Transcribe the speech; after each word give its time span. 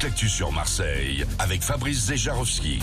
toute 0.00 0.08
l'actu 0.08 0.28
sur 0.28 0.50
Marseille 0.52 1.24
avec 1.38 1.62
Fabrice 1.62 2.06
Zejarowski. 2.06 2.78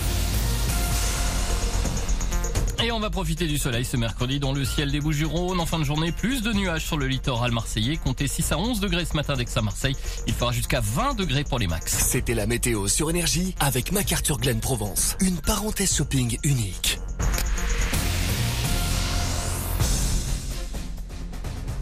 Et 2.82 2.92
on 2.92 3.00
va 3.00 3.10
profiter 3.10 3.46
du 3.46 3.58
soleil 3.58 3.84
ce 3.84 3.96
mercredi 3.96 4.38
dans 4.38 4.52
le 4.52 4.64
ciel 4.64 4.92
des 4.92 5.00
Bouches-du-Rhône. 5.00 5.58
En 5.58 5.66
fin 5.66 5.80
de 5.80 5.84
journée, 5.84 6.12
plus 6.12 6.42
de 6.42 6.52
nuages 6.52 6.84
sur 6.84 6.96
le 6.96 7.08
littoral 7.08 7.50
marseillais. 7.50 7.96
Comptez 7.96 8.28
6 8.28 8.52
à 8.52 8.58
11 8.58 8.80
degrés 8.80 9.04
ce 9.04 9.14
matin 9.14 9.34
d'Aix-à-Marseille. 9.34 9.96
Il 10.28 10.34
fera 10.34 10.52
jusqu'à 10.52 10.80
20 10.80 11.14
degrés 11.14 11.44
pour 11.44 11.58
les 11.58 11.66
max. 11.66 11.92
C'était 11.92 12.34
la 12.34 12.46
météo 12.46 12.86
sur 12.86 13.10
Énergie 13.10 13.54
avec 13.58 13.90
MacArthur 13.90 14.38
Glen 14.38 14.60
Provence. 14.60 15.16
Une 15.20 15.40
parenthèse 15.40 15.96
shopping 15.96 16.38
unique. 16.44 16.97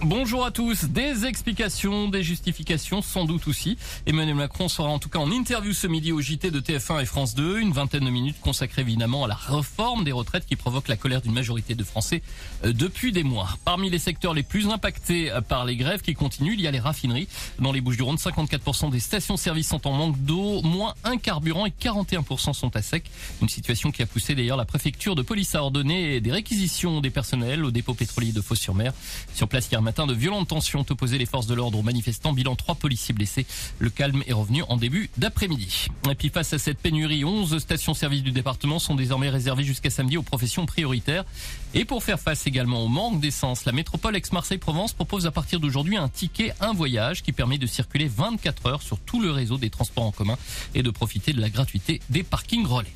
Bonjour 0.09 0.47
à 0.47 0.53
tous. 0.53 0.85
Des 0.85 1.27
explications, 1.27 2.07
des 2.07 2.23
justifications, 2.23 3.03
sans 3.03 3.25
doute 3.25 3.49
aussi. 3.49 3.77
Emmanuel 4.07 4.37
Macron 4.37 4.69
sera 4.69 4.89
en 4.89 5.01
tout 5.01 5.09
cas 5.09 5.19
en 5.19 5.33
interview 5.33 5.73
ce 5.73 5.89
midi 5.89 6.13
au 6.13 6.21
JT 6.21 6.53
de 6.53 6.61
TF1 6.61 7.03
et 7.03 7.07
France 7.07 7.35
2. 7.35 7.59
Une 7.59 7.73
vingtaine 7.73 8.05
de 8.05 8.11
minutes 8.11 8.37
consacrées 8.41 8.83
évidemment 8.83 9.25
à 9.25 9.27
la 9.27 9.35
réforme 9.35 10.05
des 10.05 10.13
retraites 10.13 10.47
qui 10.47 10.55
provoque 10.55 10.87
la 10.87 10.95
colère 10.97 11.23
d'une 11.23 11.33
majorité 11.33 11.75
de 11.75 11.83
Français 11.83 12.23
euh, 12.65 12.73
depuis 12.73 13.11
des 13.11 13.25
mois. 13.25 13.49
Parmi 13.65 13.91
les 13.91 13.99
secteurs 13.99 14.33
les 14.33 14.45
plus 14.45 14.69
impactés 14.69 15.33
euh, 15.33 15.41
par 15.41 15.65
les 15.65 15.75
grèves 15.75 16.03
qui 16.03 16.15
continuent, 16.15 16.55
il 16.55 16.61
y 16.61 16.69
a 16.69 16.71
les 16.71 16.79
raffineries. 16.79 17.27
Dans 17.59 17.73
les 17.73 17.81
Bouches-du-Rhône, 17.81 18.15
54% 18.15 18.93
des 18.93 19.01
stations-service 19.01 19.71
sont 19.71 19.89
en 19.89 19.93
manque 19.93 20.23
d'eau, 20.23 20.63
moins 20.63 20.95
un 21.03 21.17
carburant 21.17 21.67
et 21.67 21.73
41% 21.73 22.53
sont 22.53 22.77
à 22.77 22.83
sec. 22.83 23.11
Une 23.43 23.49
situation 23.49 23.91
qui 23.91 24.03
a 24.03 24.07
poussé 24.07 24.37
d'ailleurs 24.37 24.57
la 24.57 24.67
préfecture 24.67 25.17
de 25.17 25.23
police 25.23 25.57
à 25.57 25.65
ordonner 25.65 26.21
des 26.21 26.31
réquisitions 26.31 27.01
des 27.01 27.11
personnels 27.11 27.65
au 27.65 27.73
dépôt 27.73 27.95
pétrolier 27.95 28.31
de 28.31 28.41
Fos-sur-Mer. 28.41 28.93
Sur 29.35 29.49
place 29.49 29.69
hier 29.69 29.83
matin, 29.83 29.96
de 30.05 30.13
violentes 30.13 30.49
tensions 30.49 30.81
ont 30.81 30.87
opposé 30.91 31.17
les 31.17 31.25
forces 31.25 31.47
de 31.47 31.55
l'ordre 31.55 31.79
aux 31.79 31.83
manifestants. 31.83 32.35
Bilan 32.35 32.57
trois 32.57 32.75
policiers 32.75 33.15
blessés. 33.15 33.47
Le 33.79 33.89
calme 33.89 34.23
est 34.27 34.35
revenu 34.35 34.63
en 34.69 34.77
début 34.77 35.09
d'après-midi. 35.17 35.87
Et 36.11 36.15
puis 36.15 36.29
face 36.29 36.53
à 36.53 36.59
cette 36.59 36.79
pénurie, 36.79 37.25
11 37.25 37.57
stations-service 37.59 38.23
du 38.23 38.33
département 38.33 38.79
sont 38.79 38.95
désormais 38.95 39.31
réservées 39.31 39.65
jusqu'à 39.65 39.89
samedi 39.89 40.19
aux 40.19 40.23
professions 40.23 40.67
prioritaires. 40.67 41.25
Et 41.73 41.87
pour 41.87 42.05
faire 42.05 42.21
face 42.21 42.47
également 42.47 42.85
au 42.85 42.89
manque 42.89 43.21
d'essence, 43.21 43.65
la 43.65 43.73
métropole 43.73 44.17
ex-Marseille-Provence 44.17 44.93
propose 44.93 45.27
à 45.27 45.31
partir 45.31 45.61
d'aujourd'hui 45.61 45.97
un 45.97 46.09
ticket, 46.09 46.53
un 46.61 46.75
voyage 46.75 47.23
qui 47.23 47.33
permet 47.33 47.59
de 47.59 47.67
circuler 47.67 48.09
24 48.09 48.67
heures 48.67 48.83
sur 48.83 48.99
tout 48.99 49.23
le 49.23 49.31
réseau 49.31 49.57
des 49.57 49.71
transports 49.71 50.05
en 50.05 50.13
commun 50.13 50.37
et 50.75 50.83
de 50.83 50.91
profiter 50.91 51.33
de 51.33 51.41
la 51.41 51.49
gratuité 51.49 52.01
des 52.11 52.23
parkings 52.23 52.67
relais. 52.67 52.93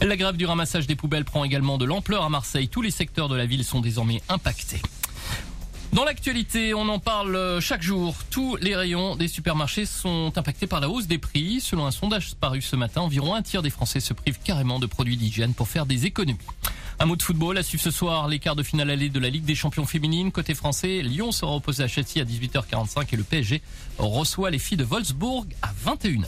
La 0.00 0.16
grève 0.16 0.36
du 0.36 0.46
ramassage 0.46 0.86
des 0.86 0.96
poubelles 0.96 1.24
prend 1.24 1.44
également 1.44 1.78
de 1.78 1.84
l'ampleur 1.84 2.24
à 2.24 2.28
Marseille. 2.28 2.68
Tous 2.68 2.82
les 2.82 2.90
secteurs 2.90 3.28
de 3.28 3.36
la 3.36 3.46
ville 3.46 3.64
sont 3.64 3.80
désormais 3.80 4.22
impactés. 4.28 4.80
Dans 5.92 6.04
l'actualité, 6.04 6.72
on 6.72 6.88
en 6.88 6.98
parle 6.98 7.60
chaque 7.60 7.82
jour. 7.82 8.16
Tous 8.30 8.56
les 8.56 8.74
rayons 8.74 9.14
des 9.14 9.28
supermarchés 9.28 9.84
sont 9.84 10.32
impactés 10.36 10.66
par 10.66 10.80
la 10.80 10.88
hausse 10.88 11.06
des 11.06 11.18
prix. 11.18 11.60
Selon 11.60 11.84
un 11.84 11.90
sondage 11.90 12.34
paru 12.34 12.62
ce 12.62 12.76
matin, 12.76 13.02
environ 13.02 13.34
un 13.34 13.42
tiers 13.42 13.60
des 13.60 13.68
Français 13.68 14.00
se 14.00 14.14
privent 14.14 14.38
carrément 14.42 14.78
de 14.78 14.86
produits 14.86 15.18
d'hygiène 15.18 15.52
pour 15.52 15.68
faire 15.68 15.84
des 15.84 16.06
économies. 16.06 16.38
Un 16.98 17.04
mot 17.04 17.16
de 17.16 17.22
football 17.22 17.58
à 17.58 17.62
suivre 17.62 17.82
ce 17.82 17.90
soir, 17.90 18.26
les 18.26 18.38
quarts 18.38 18.56
de 18.56 18.62
finale 18.62 18.88
allée 18.88 19.10
de 19.10 19.20
la 19.20 19.28
Ligue 19.28 19.44
des 19.44 19.54
champions 19.54 19.84
féminines. 19.84 20.32
Côté 20.32 20.54
français, 20.54 21.02
Lyon 21.02 21.30
sera 21.30 21.54
opposé 21.54 21.82
à 21.82 21.88
Chelsea 21.88 22.22
à 22.22 22.24
18h45 22.24 23.08
et 23.12 23.16
le 23.16 23.22
PSG 23.22 23.60
reçoit 23.98 24.50
les 24.50 24.58
filles 24.58 24.78
de 24.78 24.84
Wolfsburg 24.84 25.44
à 25.60 25.72
21h. 25.72 26.26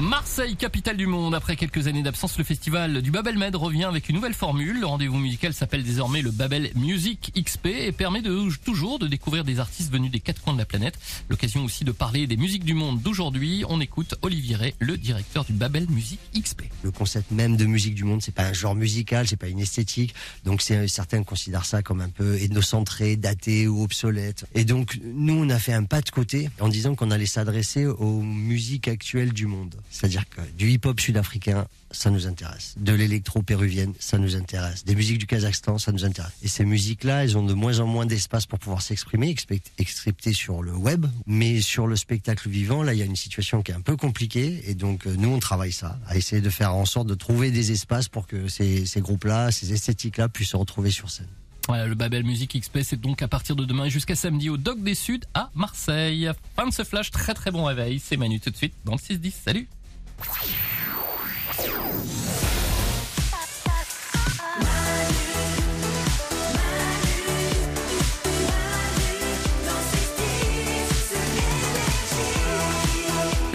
Marseille, 0.00 0.56
capitale 0.56 0.96
du 0.96 1.06
monde. 1.06 1.34
Après 1.34 1.54
quelques 1.54 1.86
années 1.86 2.02
d'absence, 2.02 2.38
le 2.38 2.44
festival 2.44 3.02
du 3.02 3.10
Babel 3.10 3.36
Med 3.36 3.54
revient 3.54 3.84
avec 3.84 4.08
une 4.08 4.16
nouvelle 4.16 4.32
formule. 4.32 4.80
Le 4.80 4.86
rendez-vous 4.86 5.18
musical 5.18 5.52
s'appelle 5.52 5.82
désormais 5.82 6.22
le 6.22 6.30
Babel 6.30 6.70
Music 6.76 7.30
XP 7.36 7.66
et 7.66 7.92
permet 7.92 8.22
toujours 8.64 8.98
de 8.98 9.06
découvrir 9.06 9.44
des 9.44 9.60
artistes 9.60 9.92
venus 9.92 10.10
des 10.10 10.18
quatre 10.18 10.40
coins 10.40 10.54
de 10.54 10.58
la 10.58 10.64
planète. 10.64 10.98
L'occasion 11.28 11.62
aussi 11.62 11.84
de 11.84 11.92
parler 11.92 12.26
des 12.26 12.38
musiques 12.38 12.64
du 12.64 12.72
monde 12.72 13.02
d'aujourd'hui. 13.02 13.64
On 13.68 13.82
écoute 13.82 14.14
Olivier 14.22 14.56
Ray, 14.56 14.74
le 14.78 14.96
directeur 14.96 15.44
du 15.44 15.52
Babel 15.52 15.86
Music 15.90 16.18
XP. 16.34 16.62
Le 16.82 16.90
concept 16.90 17.30
même 17.30 17.58
de 17.58 17.66
musique 17.66 17.94
du 17.94 18.04
monde, 18.04 18.22
c'est 18.22 18.34
pas 18.34 18.46
un 18.46 18.54
genre 18.54 18.74
musical, 18.74 19.28
c'est 19.28 19.36
pas 19.36 19.48
une 19.48 19.60
esthétique. 19.60 20.14
Donc 20.44 20.62
c'est 20.62 20.88
certains 20.88 21.22
considèrent 21.22 21.66
ça 21.66 21.82
comme 21.82 22.00
un 22.00 22.08
peu 22.08 22.40
ethnocentré, 22.40 23.16
daté 23.16 23.68
ou 23.68 23.82
obsolète. 23.82 24.46
Et 24.54 24.64
donc 24.64 24.98
nous, 25.04 25.34
on 25.34 25.50
a 25.50 25.58
fait 25.58 25.74
un 25.74 25.84
pas 25.84 26.00
de 26.00 26.08
côté 26.08 26.48
en 26.60 26.68
disant 26.68 26.94
qu'on 26.94 27.10
allait 27.10 27.26
s'adresser 27.26 27.84
aux 27.84 28.22
musiques 28.22 28.88
actuelles 28.88 29.34
du 29.34 29.46
monde. 29.46 29.81
C'est-à-dire 29.90 30.28
que 30.28 30.40
du 30.56 30.70
hip-hop 30.70 31.00
sud-africain, 31.00 31.66
ça 31.90 32.10
nous 32.10 32.26
intéresse. 32.26 32.74
De 32.78 32.92
l'électro 32.92 33.42
péruvienne, 33.42 33.92
ça 33.98 34.18
nous 34.18 34.36
intéresse. 34.36 34.84
Des 34.84 34.94
musiques 34.94 35.18
du 35.18 35.26
Kazakhstan, 35.26 35.78
ça 35.78 35.92
nous 35.92 36.04
intéresse. 36.04 36.32
Et 36.42 36.48
ces 36.48 36.64
musiques-là, 36.64 37.24
elles 37.24 37.36
ont 37.36 37.44
de 37.44 37.54
moins 37.54 37.80
en 37.80 37.86
moins 37.86 38.06
d'espace 38.06 38.46
pour 38.46 38.58
pouvoir 38.58 38.82
s'exprimer, 38.82 39.34
excepté 39.78 40.32
sur 40.32 40.62
le 40.62 40.72
web. 40.72 41.06
Mais 41.26 41.60
sur 41.60 41.86
le 41.86 41.96
spectacle 41.96 42.48
vivant, 42.48 42.82
là, 42.82 42.94
il 42.94 42.98
y 42.98 43.02
a 43.02 43.06
une 43.06 43.16
situation 43.16 43.62
qui 43.62 43.72
est 43.72 43.74
un 43.74 43.80
peu 43.80 43.96
compliquée. 43.96 44.62
Et 44.66 44.74
donc, 44.74 45.06
nous, 45.06 45.28
on 45.28 45.38
travaille 45.38 45.72
ça, 45.72 45.98
à 46.06 46.16
essayer 46.16 46.42
de 46.42 46.50
faire 46.50 46.74
en 46.74 46.86
sorte 46.86 47.08
de 47.08 47.14
trouver 47.14 47.50
des 47.50 47.72
espaces 47.72 48.08
pour 48.08 48.26
que 48.26 48.48
ces, 48.48 48.86
ces 48.86 49.00
groupes-là, 49.00 49.50
ces 49.50 49.72
esthétiques-là 49.72 50.28
puissent 50.28 50.50
se 50.50 50.56
retrouver 50.56 50.90
sur 50.90 51.10
scène. 51.10 51.28
Voilà, 51.68 51.86
le 51.86 51.94
Babel 51.94 52.24
Music 52.24 52.58
XP, 52.60 52.80
c'est 52.82 53.00
donc 53.00 53.22
à 53.22 53.28
partir 53.28 53.56
de 53.56 53.64
demain 53.64 53.88
jusqu'à 53.88 54.16
samedi 54.16 54.50
au 54.50 54.56
Doc 54.56 54.82
des 54.82 54.94
Suds 54.94 55.20
à 55.34 55.50
Marseille. 55.54 56.30
Fin 56.56 56.66
de 56.66 56.72
ce 56.72 56.84
flash, 56.84 57.10
très 57.10 57.34
très 57.34 57.50
bon 57.50 57.64
réveil. 57.64 58.00
C'est 58.00 58.16
Manu 58.16 58.40
tout 58.40 58.50
de 58.50 58.56
suite 58.56 58.74
dans 58.84 58.92
le 58.92 58.98
6-10. 58.98 59.32
Salut 59.44 59.68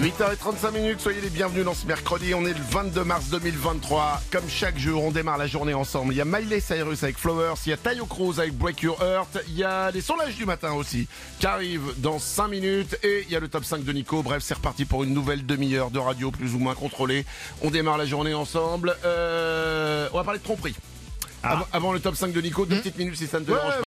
8h35 0.00 0.70
minutes, 0.74 1.00
soyez 1.00 1.20
les 1.20 1.28
bienvenus 1.28 1.64
dans 1.64 1.74
ce 1.74 1.84
mercredi. 1.84 2.32
On 2.32 2.46
est 2.46 2.52
le 2.52 2.60
22 2.70 3.02
mars 3.02 3.30
2023. 3.30 4.22
Comme 4.30 4.48
chaque 4.48 4.78
jour, 4.78 5.02
on 5.02 5.10
démarre 5.10 5.38
la 5.38 5.48
journée 5.48 5.74
ensemble. 5.74 6.14
Il 6.14 6.18
y 6.18 6.20
a 6.20 6.24
Miley 6.24 6.60
Cyrus 6.60 7.02
avec 7.02 7.18
Flowers, 7.18 7.54
il 7.66 7.70
y 7.70 7.72
a 7.72 7.76
Tayo 7.76 8.06
Cruz 8.06 8.38
avec 8.38 8.56
Break 8.56 8.82
Your 8.82 8.96
Heart, 9.02 9.38
il 9.48 9.56
y 9.56 9.64
a 9.64 9.90
les 9.90 10.00
sondages 10.00 10.36
du 10.36 10.46
matin 10.46 10.72
aussi 10.74 11.08
qui 11.40 11.46
arrivent 11.48 11.94
dans 11.96 12.20
5 12.20 12.46
minutes 12.46 12.96
et 13.02 13.24
il 13.26 13.32
y 13.32 13.34
a 13.34 13.40
le 13.40 13.48
top 13.48 13.64
5 13.64 13.82
de 13.82 13.92
Nico. 13.92 14.22
Bref, 14.22 14.40
c'est 14.46 14.54
reparti 14.54 14.84
pour 14.84 15.02
une 15.02 15.12
nouvelle 15.12 15.44
demi-heure 15.44 15.90
de 15.90 15.98
radio 15.98 16.30
plus 16.30 16.54
ou 16.54 16.60
moins 16.60 16.76
contrôlée. 16.76 17.26
On 17.62 17.70
démarre 17.70 17.98
la 17.98 18.06
journée 18.06 18.34
ensemble. 18.34 18.96
Euh, 19.04 20.08
on 20.12 20.18
va 20.18 20.22
parler 20.22 20.38
de 20.38 20.44
tromperie. 20.44 20.76
Avant, 21.42 21.66
avant, 21.72 21.92
le 21.92 21.98
top 21.98 22.14
5 22.14 22.32
de 22.32 22.40
Nico, 22.40 22.66
deux 22.66 22.76
petites 22.76 22.98
minutes 22.98 23.16
si 23.16 23.26
ça 23.26 23.40
ne 23.40 23.44
te 23.44 23.50
dérange 23.50 23.78
pas. 23.78 23.82